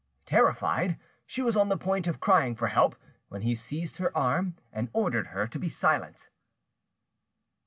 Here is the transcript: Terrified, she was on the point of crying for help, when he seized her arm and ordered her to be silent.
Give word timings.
Terrified, 0.25 0.97
she 1.27 1.43
was 1.43 1.55
on 1.55 1.69
the 1.69 1.77
point 1.77 2.07
of 2.07 2.19
crying 2.19 2.55
for 2.55 2.69
help, 2.69 2.95
when 3.29 3.43
he 3.43 3.53
seized 3.53 3.97
her 3.97 4.11
arm 4.17 4.55
and 4.73 4.89
ordered 4.93 5.27
her 5.27 5.45
to 5.45 5.59
be 5.59 5.69
silent. 5.69 6.29